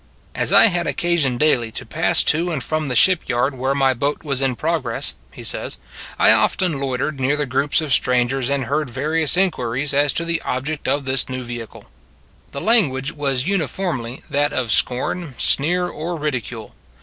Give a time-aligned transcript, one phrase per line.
[0.33, 3.93] As I had occasion daily to pass to and from the ship yard where my
[3.93, 5.79] boat was in progress [he 8o It s a Good Old World says],
[6.17, 10.41] I often loitered near the groups of strangers, and heard various inquiries as to the
[10.41, 11.83] object of this new vehicle.
[12.51, 16.73] The language was uniformly that of scorn, sneer, or ridicule.